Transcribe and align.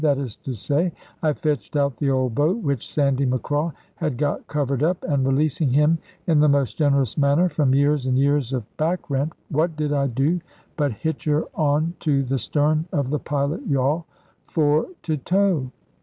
That 0.01 0.17
is 0.17 0.35
to 0.37 0.55
say, 0.55 0.93
I 1.21 1.33
fetched 1.33 1.75
out 1.75 1.97
the 1.97 2.09
old 2.09 2.33
boat, 2.33 2.63
which 2.63 2.91
Sandy 2.91 3.23
Macraw 3.27 3.71
had 3.97 4.17
got 4.17 4.47
covered 4.47 4.81
up; 4.81 5.03
and 5.03 5.23
releasing 5.27 5.69
him 5.69 5.99
in 6.25 6.39
the 6.39 6.49
most 6.49 6.75
generous 6.79 7.19
manner 7.19 7.47
from 7.49 7.75
years 7.75 8.07
and 8.07 8.17
years 8.17 8.51
of 8.51 8.63
backrent, 8.77 9.33
what 9.49 9.75
did 9.75 9.93
I 9.93 10.07
do 10.07 10.41
but 10.75 10.91
hitch 10.91 11.25
her 11.25 11.45
on 11.53 11.93
to 11.99 12.23
the 12.23 12.39
stern 12.39 12.87
of 12.91 13.11
the 13.11 13.19
pilot 13.19 13.67
yawl, 13.67 14.07
for 14.47 14.87
to 15.03 15.17
tow? 15.17 15.71